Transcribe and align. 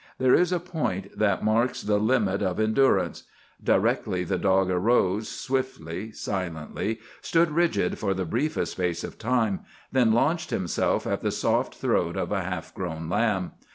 There 0.17 0.33
is 0.33 0.51
a 0.51 0.59
point 0.59 1.15
that 1.15 1.43
marks 1.43 1.83
the 1.83 1.99
limit 1.99 2.41
of 2.41 2.59
endurance. 2.59 3.25
Directly 3.63 4.23
the 4.23 4.39
dog 4.39 4.71
arose, 4.71 5.29
swiftly, 5.29 6.11
silently, 6.11 6.97
stood 7.21 7.51
rigid 7.51 7.99
for 7.99 8.15
the 8.15 8.25
briefest 8.25 8.71
space 8.71 9.03
of 9.03 9.19
time, 9.19 9.59
then 9.91 10.11
launched 10.11 10.49
himself 10.49 11.05
at 11.05 11.21
the 11.21 11.29
soft 11.29 11.75
throat 11.75 12.17
of 12.17 12.31
a 12.31 12.41
half 12.41 12.73
grown 12.73 13.09
lamb. 13.09 13.51